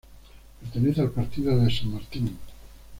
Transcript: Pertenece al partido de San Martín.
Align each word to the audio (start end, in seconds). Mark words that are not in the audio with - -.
Pertenece 0.59 0.99
al 1.01 1.11
partido 1.11 1.55
de 1.59 1.69
San 1.69 1.93
Martín. 1.93 2.35